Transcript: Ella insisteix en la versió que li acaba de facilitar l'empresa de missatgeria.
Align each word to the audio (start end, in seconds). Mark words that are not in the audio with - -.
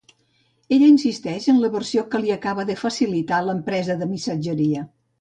Ella 0.77 0.87
insisteix 0.93 1.45
en 1.53 1.59
la 1.65 1.71
versió 1.77 2.05
que 2.15 2.23
li 2.23 2.35
acaba 2.39 2.67
de 2.73 2.79
facilitar 2.87 3.45
l'empresa 3.51 4.01
de 4.03 4.13
missatgeria. 4.17 4.87